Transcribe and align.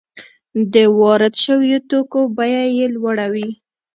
د 0.73 0.75
وارد 0.99 1.33
شویو 1.43 1.79
توکو 1.89 2.21
بیه 2.37 2.63
یې 2.77 2.85
لوړه 2.95 3.27
وي 3.33 3.51